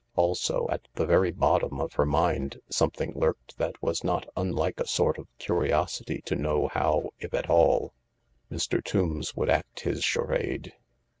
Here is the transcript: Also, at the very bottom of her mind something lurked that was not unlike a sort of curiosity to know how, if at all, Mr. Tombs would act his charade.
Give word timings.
Also, 0.15 0.65
at 0.71 0.87
the 0.95 1.05
very 1.05 1.29
bottom 1.29 1.79
of 1.79 1.93
her 1.93 2.07
mind 2.07 2.59
something 2.71 3.13
lurked 3.13 3.59
that 3.59 3.79
was 3.83 4.03
not 4.03 4.25
unlike 4.35 4.79
a 4.79 4.87
sort 4.87 5.19
of 5.19 5.27
curiosity 5.37 6.21
to 6.25 6.35
know 6.35 6.69
how, 6.69 7.11
if 7.19 7.35
at 7.35 7.51
all, 7.51 7.93
Mr. 8.51 8.83
Tombs 8.83 9.35
would 9.35 9.51
act 9.51 9.81
his 9.81 10.03
charade. 10.03 10.73